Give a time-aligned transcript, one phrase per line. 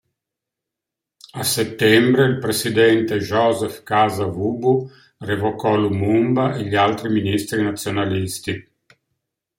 [1.35, 4.89] A settembre, il presidente Joseph Kasa-Vubu
[5.19, 8.69] revocò Lumumba e gli altri ministri nazionalisti.